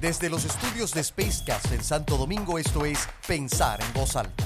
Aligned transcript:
Desde 0.00 0.30
los 0.30 0.46
estudios 0.46 0.94
de 0.94 1.04
Spacecast 1.04 1.72
en 1.72 1.84
Santo 1.84 2.16
Domingo, 2.16 2.58
esto 2.58 2.86
es 2.86 3.00
Pensar 3.28 3.80
en 3.82 3.92
Voz 3.92 4.16
Alta. 4.16 4.44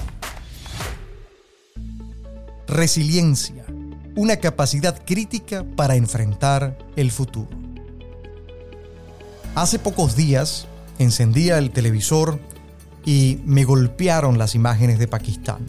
Resiliencia, 2.67 3.63
una 4.17 4.35
capacidad 4.37 5.01
crítica 5.05 5.63
para 5.77 5.95
enfrentar 5.95 6.77
el 6.97 7.09
futuro. 7.09 7.47
Hace 9.55 9.79
pocos 9.79 10.17
días 10.17 10.67
encendía 10.99 11.57
el 11.57 11.71
televisor 11.71 12.37
y 13.05 13.39
me 13.45 13.63
golpearon 13.63 14.37
las 14.37 14.55
imágenes 14.55 14.99
de 14.99 15.07
Pakistán. 15.07 15.65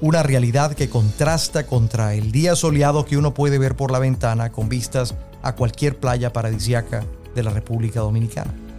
Una 0.00 0.22
realidad 0.22 0.72
que 0.72 0.88
contrasta 0.88 1.66
contra 1.66 2.14
el 2.14 2.32
día 2.32 2.56
soleado 2.56 3.04
que 3.04 3.18
uno 3.18 3.34
puede 3.34 3.58
ver 3.58 3.76
por 3.76 3.90
la 3.90 3.98
ventana 3.98 4.50
con 4.50 4.70
vistas 4.70 5.14
a 5.42 5.56
cualquier 5.56 5.98
playa 5.98 6.32
paradisiaca 6.32 7.04
de 7.34 7.42
la 7.42 7.50
República 7.50 8.00
Dominicana. 8.00 8.69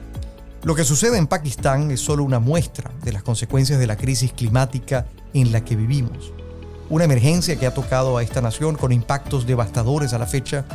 Lo 0.64 0.76
que 0.76 0.84
sucede 0.84 1.18
en 1.18 1.26
Pakistán 1.26 1.90
es 1.90 2.02
solo 2.02 2.24
una 2.24 2.38
muestra 2.38 2.92
de 3.04 3.12
las 3.12 3.24
consecuencias 3.24 3.80
de 3.80 3.88
la 3.88 3.98
crisis 3.98 4.32
climática 4.32 5.08
en 5.34 5.52
la 5.52 5.66
que 5.66 5.76
vivimos. 5.76 6.34
Una 6.88 7.06
emergencia 7.06 7.56
que 7.56 7.66
ha 7.66 7.74
tocado 7.74 8.18
a 8.18 8.22
esta 8.22 8.42
nación 8.42 8.76
con 8.76 8.92
impactos 8.92 9.48
devastadores 9.48 10.14
a 10.14 10.20
la 10.20 10.28
fecha, 10.28 10.66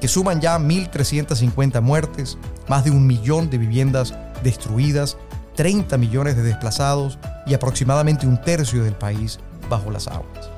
que 0.00 0.08
suman 0.08 0.40
ya 0.40 0.58
1.350 0.58 1.80
muertes, 1.80 2.38
más 2.66 2.82
de 2.84 2.90
un 2.90 3.06
millón 3.06 3.48
de 3.48 3.58
viviendas 3.58 4.14
destruidas, 4.42 5.16
30 5.54 5.96
millones 5.96 6.34
de 6.34 6.42
desplazados 6.42 7.16
y 7.46 7.54
aproximadamente 7.54 8.26
un 8.26 8.40
tercio 8.40 8.82
del 8.82 8.94
país 8.94 9.38
bajo 9.70 9.92
las 9.92 10.08
aguas. 10.08 10.50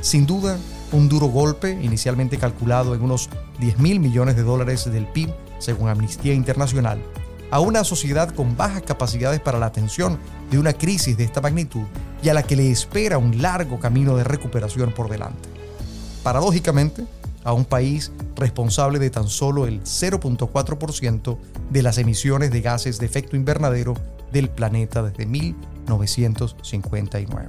Sin 0.00 0.26
duda, 0.26 0.58
un 0.90 1.08
duro 1.08 1.28
golpe, 1.28 1.78
inicialmente 1.80 2.36
calculado 2.36 2.96
en 2.96 3.02
unos 3.02 3.30
10 3.60 3.78
mil 3.78 4.00
millones 4.00 4.34
de 4.34 4.42
dólares 4.42 4.90
del 4.90 5.06
PIB, 5.06 5.30
según 5.60 5.88
Amnistía 5.88 6.34
Internacional, 6.34 7.00
a 7.50 7.60
una 7.60 7.84
sociedad 7.84 8.34
con 8.34 8.56
bajas 8.56 8.82
capacidades 8.82 9.40
para 9.40 9.58
la 9.58 9.66
atención 9.66 10.18
de 10.50 10.58
una 10.58 10.72
crisis 10.72 11.16
de 11.16 11.24
esta 11.24 11.40
magnitud 11.40 11.84
y 12.22 12.28
a 12.28 12.34
la 12.34 12.42
que 12.42 12.56
le 12.56 12.70
espera 12.70 13.18
un 13.18 13.42
largo 13.42 13.78
camino 13.78 14.16
de 14.16 14.24
recuperación 14.24 14.92
por 14.92 15.10
delante. 15.10 15.48
Paradójicamente, 16.22 17.04
a 17.44 17.52
un 17.52 17.66
país 17.66 18.10
responsable 18.36 18.98
de 18.98 19.10
tan 19.10 19.28
solo 19.28 19.66
el 19.66 19.82
0.4% 19.82 21.38
de 21.70 21.82
las 21.82 21.98
emisiones 21.98 22.50
de 22.50 22.62
gases 22.62 22.98
de 22.98 23.06
efecto 23.06 23.36
invernadero 23.36 23.94
del 24.32 24.48
planeta 24.48 25.02
desde 25.02 25.26
1959. 25.26 27.48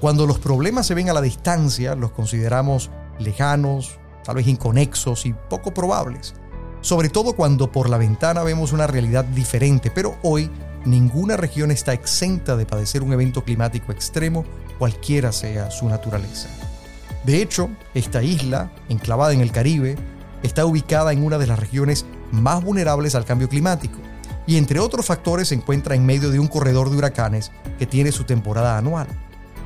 Cuando 0.00 0.26
los 0.26 0.38
problemas 0.38 0.86
se 0.86 0.94
ven 0.94 1.08
a 1.08 1.14
la 1.14 1.22
distancia, 1.22 1.94
los 1.94 2.10
consideramos 2.10 2.90
lejanos, 3.18 3.98
tal 4.24 4.36
vez 4.36 4.46
inconexos 4.48 5.24
y 5.24 5.34
poco 5.48 5.72
probables 5.72 6.34
sobre 6.86 7.08
todo 7.08 7.32
cuando 7.32 7.72
por 7.72 7.90
la 7.90 7.98
ventana 7.98 8.44
vemos 8.44 8.70
una 8.70 8.86
realidad 8.86 9.24
diferente, 9.24 9.90
pero 9.90 10.18
hoy 10.22 10.48
ninguna 10.84 11.36
región 11.36 11.72
está 11.72 11.92
exenta 11.92 12.56
de 12.56 12.64
padecer 12.64 13.02
un 13.02 13.12
evento 13.12 13.42
climático 13.42 13.90
extremo, 13.90 14.44
cualquiera 14.78 15.32
sea 15.32 15.72
su 15.72 15.88
naturaleza. 15.88 16.48
De 17.24 17.42
hecho, 17.42 17.70
esta 17.92 18.22
isla, 18.22 18.70
enclavada 18.88 19.32
en 19.32 19.40
el 19.40 19.50
Caribe, 19.50 19.96
está 20.44 20.64
ubicada 20.64 21.12
en 21.12 21.24
una 21.24 21.38
de 21.38 21.48
las 21.48 21.58
regiones 21.58 22.06
más 22.30 22.62
vulnerables 22.62 23.16
al 23.16 23.24
cambio 23.24 23.48
climático 23.48 23.98
y 24.46 24.56
entre 24.56 24.78
otros 24.78 25.06
factores 25.06 25.48
se 25.48 25.56
encuentra 25.56 25.96
en 25.96 26.06
medio 26.06 26.30
de 26.30 26.38
un 26.38 26.46
corredor 26.46 26.90
de 26.90 26.98
huracanes 26.98 27.50
que 27.80 27.86
tiene 27.86 28.12
su 28.12 28.22
temporada 28.22 28.78
anual. 28.78 29.08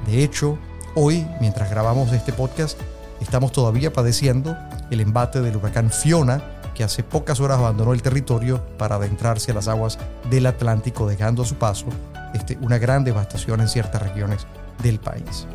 De 0.06 0.24
hecho, 0.24 0.58
hoy, 0.94 1.26
mientras 1.38 1.68
grabamos 1.68 2.14
este 2.14 2.32
podcast, 2.32 2.80
estamos 3.20 3.52
todavía 3.52 3.92
padeciendo 3.92 4.56
el 4.90 5.02
embate 5.02 5.42
del 5.42 5.58
huracán 5.58 5.90
Fiona, 5.90 6.59
que 6.74 6.84
hace 6.84 7.02
pocas 7.02 7.40
horas 7.40 7.58
abandonó 7.58 7.92
el 7.92 8.02
territorio 8.02 8.64
para 8.78 8.96
adentrarse 8.96 9.50
a 9.50 9.54
las 9.54 9.68
aguas 9.68 9.98
del 10.30 10.46
Atlántico, 10.46 11.08
dejando 11.08 11.42
a 11.42 11.46
su 11.46 11.56
paso 11.56 11.86
este, 12.34 12.58
una 12.60 12.78
gran 12.78 13.04
devastación 13.04 13.60
en 13.60 13.68
ciertas 13.68 14.02
regiones 14.02 14.46
del 14.82 14.98
país. 14.98 15.46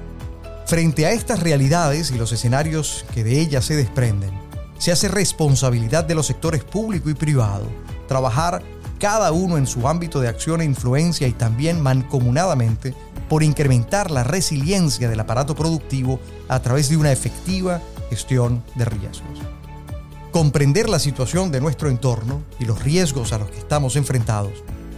Frente 0.65 1.05
a 1.05 1.11
estas 1.11 1.41
realidades 1.41 2.11
y 2.11 2.17
los 2.17 2.31
escenarios 2.31 3.05
que 3.13 3.23
de 3.23 3.39
ellas 3.39 3.65
se 3.65 3.75
desprenden, 3.75 4.31
se 4.77 4.91
hace 4.91 5.07
responsabilidad 5.07 6.03
de 6.03 6.15
los 6.15 6.27
sectores 6.27 6.63
público 6.63 7.09
y 7.09 7.13
privado 7.13 7.65
trabajar 8.07 8.61
cada 8.99 9.31
uno 9.31 9.57
en 9.57 9.67
su 9.67 9.87
ámbito 9.87 10.19
de 10.19 10.27
acción 10.27 10.61
e 10.61 10.65
influencia 10.65 11.27
y 11.27 11.33
también 11.33 11.81
mancomunadamente 11.81 12.93
por 13.29 13.43
incrementar 13.43 14.11
la 14.11 14.23
resiliencia 14.23 15.09
del 15.09 15.19
aparato 15.19 15.55
productivo 15.55 16.19
a 16.47 16.59
través 16.59 16.89
de 16.89 16.97
una 16.97 17.11
efectiva 17.11 17.81
gestión 18.09 18.63
de 18.75 18.85
riesgos. 18.85 19.39
Comprender 20.35 20.89
la 20.89 20.99
situación 20.99 21.49
de 21.49 21.61
nuestro 21.61 21.89
entorno 21.89 22.43
y 22.59 22.65
los 22.65 22.83
riesgos 22.83 23.31
a 23.31 23.37
los 23.37 23.49
que 23.49 23.57
estamos 23.57 23.95
enfrentados 23.95 24.51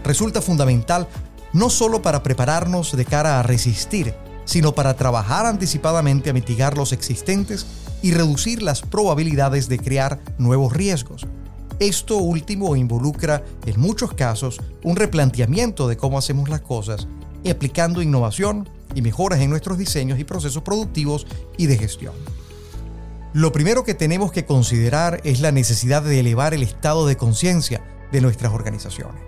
resulta 0.04 0.42
fundamental 0.42 1.08
no 1.54 1.70
solo 1.70 2.02
para 2.02 2.24
prepararnos 2.24 2.98
de 2.98 3.06
cara 3.06 3.40
a 3.40 3.44
resistir, 3.44 4.16
sino 4.46 4.74
para 4.74 4.96
trabajar 4.96 5.46
anticipadamente 5.46 6.32
a 6.32 6.34
mitigar 6.34 6.76
los 6.76 6.92
existentes 6.92 7.68
y 8.02 8.14
reducir 8.14 8.64
las 8.64 8.82
probabilidades 8.82 9.70
de 9.70 9.78
crear 9.78 10.20
nuevos 10.40 10.74
riesgos. 10.74 11.28
Esto 11.78 12.18
último 12.18 12.76
involucra, 12.76 13.46
en 13.68 13.80
muchos 13.80 14.14
casos, 14.14 14.60
un 14.82 14.96
replanteamiento 14.96 15.88
de 15.88 15.98
cómo 15.98 16.18
hacemos 16.18 16.50
las 16.50 16.62
cosas 16.62 17.08
y 17.44 17.52
aplicando 17.52 18.02
innovación 18.02 18.68
y 18.96 19.04
mejoras 19.04 19.42
en 19.42 19.52
nuestros 19.52 19.78
diseños 19.78 20.18
y 20.18 20.24
procesos 20.24 20.64
productivos 20.64 21.28
y 21.58 21.68
de 21.68 21.78
gestión. 21.78 22.16
Lo 23.38 23.52
primero 23.52 23.84
que 23.84 23.94
tenemos 23.94 24.32
que 24.32 24.46
considerar 24.46 25.22
es 25.24 25.42
la 25.42 25.52
necesidad 25.52 26.02
de 26.02 26.20
elevar 26.20 26.56
el 26.56 26.64
estado 26.64 27.06
de 27.06 27.18
conciencia 27.18 27.84
de 28.12 28.20
nuestras 28.20 28.52
organizaciones. 28.52 29.22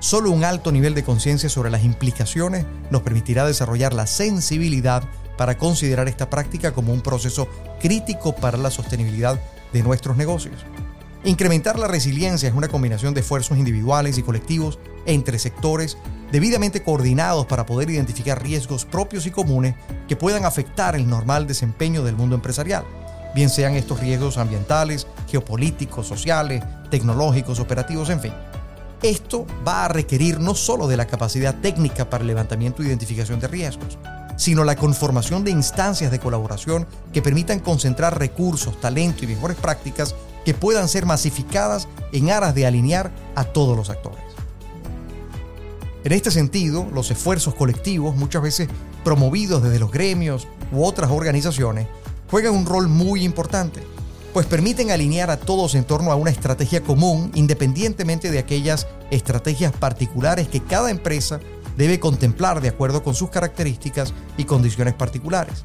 Solo 0.00 0.32
un 0.32 0.44
alto 0.44 0.70
nivel 0.70 0.92
de 0.92 1.02
conciencia 1.02 1.48
sobre 1.48 1.70
las 1.70 1.82
implicaciones 1.82 2.66
nos 2.90 3.00
permitirá 3.00 3.46
desarrollar 3.46 3.94
la 3.94 4.06
sensibilidad 4.06 5.04
para 5.38 5.56
considerar 5.56 6.08
esta 6.08 6.28
práctica 6.28 6.74
como 6.74 6.92
un 6.92 7.00
proceso 7.00 7.48
crítico 7.80 8.36
para 8.36 8.58
la 8.58 8.70
sostenibilidad 8.70 9.40
de 9.72 9.82
nuestros 9.82 10.18
negocios. 10.18 10.56
Incrementar 11.24 11.78
la 11.78 11.88
resiliencia 11.88 12.50
es 12.50 12.54
una 12.54 12.68
combinación 12.68 13.14
de 13.14 13.20
esfuerzos 13.20 13.56
individuales 13.56 14.18
y 14.18 14.22
colectivos 14.22 14.78
entre 15.06 15.38
sectores 15.38 15.96
debidamente 16.30 16.82
coordinados 16.82 17.46
para 17.46 17.64
poder 17.64 17.88
identificar 17.88 18.42
riesgos 18.42 18.84
propios 18.84 19.24
y 19.24 19.30
comunes 19.30 19.74
que 20.06 20.16
puedan 20.16 20.44
afectar 20.44 20.96
el 20.96 21.08
normal 21.08 21.46
desempeño 21.46 22.04
del 22.04 22.14
mundo 22.14 22.34
empresarial 22.34 22.84
bien 23.34 23.50
sean 23.50 23.74
estos 23.74 24.00
riesgos 24.00 24.38
ambientales, 24.38 25.06
geopolíticos, 25.28 26.06
sociales, 26.06 26.62
tecnológicos, 26.90 27.60
operativos, 27.60 28.10
en 28.10 28.20
fin. 28.20 28.32
Esto 29.02 29.46
va 29.66 29.84
a 29.84 29.88
requerir 29.88 30.40
no 30.40 30.54
solo 30.54 30.86
de 30.86 30.96
la 30.96 31.06
capacidad 31.06 31.54
técnica 31.56 32.08
para 32.08 32.22
el 32.22 32.28
levantamiento 32.28 32.82
e 32.82 32.86
identificación 32.86 33.40
de 33.40 33.48
riesgos, 33.48 33.98
sino 34.36 34.64
la 34.64 34.76
conformación 34.76 35.44
de 35.44 35.50
instancias 35.50 36.10
de 36.10 36.18
colaboración 36.18 36.86
que 37.12 37.22
permitan 37.22 37.60
concentrar 37.60 38.18
recursos, 38.18 38.80
talento 38.80 39.24
y 39.24 39.28
mejores 39.28 39.56
prácticas 39.56 40.14
que 40.44 40.54
puedan 40.54 40.88
ser 40.88 41.06
masificadas 41.06 41.88
en 42.12 42.30
aras 42.30 42.54
de 42.54 42.66
alinear 42.66 43.10
a 43.34 43.44
todos 43.44 43.76
los 43.76 43.90
actores. 43.90 44.22
En 46.04 46.12
este 46.12 46.30
sentido, 46.30 46.86
los 46.92 47.10
esfuerzos 47.10 47.54
colectivos, 47.54 48.14
muchas 48.14 48.42
veces 48.42 48.68
promovidos 49.04 49.62
desde 49.62 49.78
los 49.78 49.90
gremios 49.90 50.46
u 50.70 50.84
otras 50.84 51.10
organizaciones, 51.10 51.86
juegan 52.34 52.54
un 52.54 52.66
rol 52.66 52.88
muy 52.88 53.22
importante, 53.22 53.80
pues 54.32 54.44
permiten 54.46 54.90
alinear 54.90 55.30
a 55.30 55.36
todos 55.36 55.76
en 55.76 55.84
torno 55.84 56.10
a 56.10 56.16
una 56.16 56.32
estrategia 56.32 56.80
común 56.80 57.30
independientemente 57.36 58.28
de 58.32 58.40
aquellas 58.40 58.88
estrategias 59.12 59.70
particulares 59.70 60.48
que 60.48 60.60
cada 60.60 60.90
empresa 60.90 61.38
debe 61.76 62.00
contemplar 62.00 62.60
de 62.60 62.70
acuerdo 62.70 63.04
con 63.04 63.14
sus 63.14 63.30
características 63.30 64.12
y 64.36 64.46
condiciones 64.46 64.94
particulares. 64.94 65.62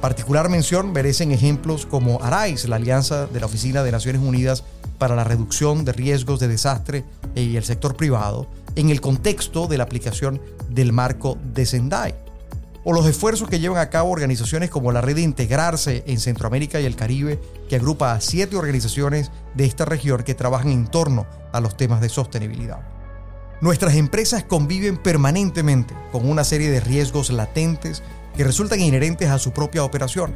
Particular 0.00 0.48
mención 0.48 0.94
merecen 0.94 1.30
ejemplos 1.30 1.84
como 1.84 2.22
ARAIS, 2.22 2.66
la 2.70 2.76
alianza 2.76 3.26
de 3.26 3.40
la 3.40 3.44
Oficina 3.44 3.82
de 3.82 3.92
Naciones 3.92 4.22
Unidas 4.22 4.64
para 4.96 5.14
la 5.14 5.24
Reducción 5.24 5.84
de 5.84 5.92
Riesgos 5.92 6.40
de 6.40 6.48
Desastre 6.48 7.04
y 7.34 7.56
el 7.56 7.64
sector 7.64 7.96
privado, 7.96 8.46
en 8.76 8.88
el 8.88 9.02
contexto 9.02 9.66
de 9.66 9.76
la 9.76 9.84
aplicación 9.84 10.40
del 10.70 10.94
marco 10.94 11.36
de 11.52 11.66
Sendai 11.66 12.21
o 12.84 12.92
los 12.92 13.06
esfuerzos 13.06 13.48
que 13.48 13.60
llevan 13.60 13.78
a 13.78 13.90
cabo 13.90 14.10
organizaciones 14.10 14.70
como 14.70 14.92
la 14.92 15.00
Red 15.00 15.16
de 15.16 15.22
Integrarse 15.22 16.02
en 16.06 16.18
Centroamérica 16.18 16.80
y 16.80 16.86
el 16.86 16.96
Caribe, 16.96 17.40
que 17.68 17.76
agrupa 17.76 18.12
a 18.12 18.20
siete 18.20 18.56
organizaciones 18.56 19.30
de 19.54 19.64
esta 19.64 19.84
región 19.84 20.22
que 20.22 20.34
trabajan 20.34 20.70
en 20.70 20.86
torno 20.86 21.26
a 21.52 21.60
los 21.60 21.76
temas 21.76 22.00
de 22.00 22.08
sostenibilidad. 22.08 22.80
Nuestras 23.60 23.94
empresas 23.94 24.42
conviven 24.42 24.96
permanentemente 24.96 25.94
con 26.10 26.28
una 26.28 26.42
serie 26.42 26.70
de 26.70 26.80
riesgos 26.80 27.30
latentes 27.30 28.02
que 28.36 28.44
resultan 28.44 28.80
inherentes 28.80 29.30
a 29.30 29.38
su 29.38 29.52
propia 29.52 29.84
operación, 29.84 30.34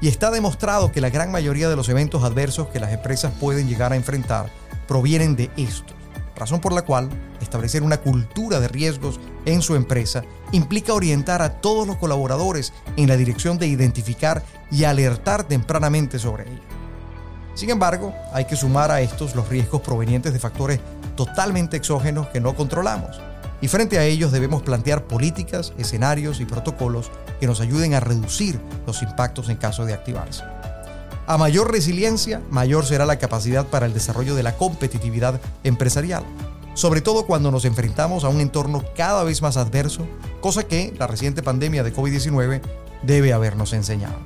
y 0.00 0.06
está 0.06 0.30
demostrado 0.30 0.92
que 0.92 1.00
la 1.00 1.10
gran 1.10 1.32
mayoría 1.32 1.68
de 1.68 1.74
los 1.74 1.88
eventos 1.88 2.22
adversos 2.22 2.68
que 2.68 2.78
las 2.78 2.92
empresas 2.92 3.32
pueden 3.40 3.68
llegar 3.68 3.92
a 3.92 3.96
enfrentar 3.96 4.48
provienen 4.86 5.34
de 5.34 5.50
esto 5.56 5.97
razón 6.38 6.60
por 6.60 6.72
la 6.72 6.82
cual 6.82 7.10
establecer 7.40 7.82
una 7.82 7.98
cultura 7.98 8.60
de 8.60 8.68
riesgos 8.68 9.20
en 9.44 9.62
su 9.62 9.74
empresa 9.74 10.22
implica 10.52 10.94
orientar 10.94 11.42
a 11.42 11.60
todos 11.60 11.86
los 11.86 11.96
colaboradores 11.96 12.72
en 12.96 13.08
la 13.08 13.16
dirección 13.16 13.58
de 13.58 13.66
identificar 13.66 14.42
y 14.70 14.84
alertar 14.84 15.44
tempranamente 15.44 16.18
sobre 16.18 16.44
ello. 16.44 16.62
Sin 17.54 17.70
embargo, 17.70 18.14
hay 18.32 18.44
que 18.44 18.56
sumar 18.56 18.90
a 18.90 19.00
estos 19.00 19.34
los 19.34 19.48
riesgos 19.48 19.80
provenientes 19.80 20.32
de 20.32 20.38
factores 20.38 20.80
totalmente 21.16 21.76
exógenos 21.76 22.28
que 22.28 22.40
no 22.40 22.54
controlamos. 22.54 23.20
Y 23.60 23.66
frente 23.66 23.98
a 23.98 24.04
ellos 24.04 24.30
debemos 24.30 24.62
plantear 24.62 25.04
políticas, 25.04 25.72
escenarios 25.76 26.40
y 26.40 26.44
protocolos 26.44 27.10
que 27.40 27.48
nos 27.48 27.60
ayuden 27.60 27.94
a 27.94 28.00
reducir 28.00 28.60
los 28.86 29.02
impactos 29.02 29.48
en 29.48 29.56
caso 29.56 29.84
de 29.84 29.94
activarse. 29.94 30.44
A 31.28 31.36
mayor 31.36 31.70
resiliencia, 31.70 32.42
mayor 32.50 32.86
será 32.86 33.06
la 33.06 33.18
capacidad 33.18 33.66
para 33.66 33.86
el 33.86 33.92
desarrollo 33.92 34.34
de 34.34 34.42
la 34.42 34.56
competitividad 34.56 35.40
empresarial, 35.62 36.24
sobre 36.72 37.02
todo 37.02 37.26
cuando 37.26 37.50
nos 37.50 37.66
enfrentamos 37.66 38.24
a 38.24 38.28
un 38.28 38.40
entorno 38.40 38.82
cada 38.96 39.22
vez 39.24 39.42
más 39.42 39.58
adverso, 39.58 40.08
cosa 40.40 40.66
que 40.66 40.94
la 40.98 41.06
reciente 41.06 41.42
pandemia 41.42 41.84
de 41.84 41.94
COVID-19 41.94 42.62
debe 43.02 43.32
habernos 43.34 43.74
enseñado 43.74 44.16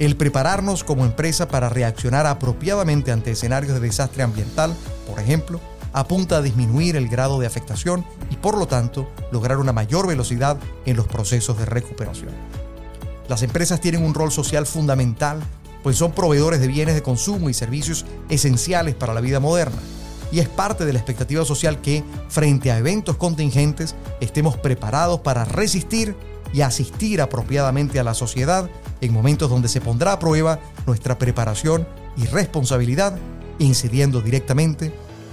el 0.00 0.16
prepararnos 0.16 0.82
como 0.82 1.04
empresa 1.04 1.46
para 1.46 1.68
reaccionar 1.68 2.26
apropiadamente 2.26 3.12
ante 3.12 3.32
escenarios 3.32 3.74
de 3.74 3.80
desastre 3.80 4.22
ambiental, 4.22 4.74
por 5.06 5.20
ejemplo, 5.20 5.60
apunta 5.92 6.38
a 6.38 6.42
disminuir 6.42 6.96
el 6.96 7.08
grado 7.08 7.38
de 7.38 7.46
afectación 7.46 8.06
y 8.30 8.36
por 8.36 8.56
lo 8.56 8.66
tanto 8.66 9.10
lograr 9.30 9.58
una 9.58 9.74
mayor 9.74 10.06
velocidad 10.06 10.56
en 10.86 10.96
los 10.96 11.06
procesos 11.06 11.58
de 11.58 11.66
recuperación. 11.66 12.30
Las 13.28 13.42
empresas 13.42 13.80
tienen 13.82 14.02
un 14.02 14.14
rol 14.14 14.32
social 14.32 14.66
fundamental, 14.66 15.40
pues 15.82 15.96
son 15.96 16.12
proveedores 16.12 16.60
de 16.60 16.68
bienes 16.68 16.94
de 16.94 17.02
consumo 17.02 17.48
y 17.50 17.54
servicios 17.54 18.04
esenciales 18.28 18.94
para 18.94 19.14
la 19.14 19.20
vida 19.20 19.40
moderna. 19.40 19.78
Y 20.32 20.38
es 20.38 20.48
parte 20.48 20.84
de 20.84 20.92
la 20.92 20.98
expectativa 20.98 21.44
social 21.44 21.80
que, 21.80 22.04
frente 22.28 22.70
a 22.70 22.78
eventos 22.78 23.16
contingentes, 23.16 23.96
estemos 24.20 24.56
preparados 24.56 25.20
para 25.20 25.44
resistir 25.44 26.14
y 26.52 26.60
asistir 26.62 27.20
apropiadamente 27.20 27.98
a 27.98 28.04
la 28.04 28.14
sociedad 28.14 28.68
en 29.00 29.12
momentos 29.12 29.50
donde 29.50 29.68
se 29.68 29.80
pondrá 29.80 30.12
a 30.12 30.18
prueba 30.18 30.60
nuestra 30.86 31.18
preparación 31.18 31.86
y 32.16 32.26
responsabilidad, 32.26 33.18
incidiendo 33.58 34.20
directamente 34.20 34.86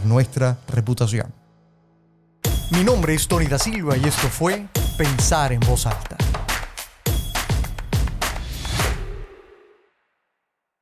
en 0.03 0.09
nuestra 0.09 0.57
reputación. 0.67 1.33
Mi 2.71 2.83
nombre 2.83 3.13
es 3.13 3.27
Tony 3.27 3.45
da 3.45 3.59
Silva 3.59 3.97
y 3.97 4.05
esto 4.05 4.27
fue 4.27 4.67
Pensar 4.97 5.53
en 5.53 5.59
voz 5.61 5.85
alta 5.85 6.17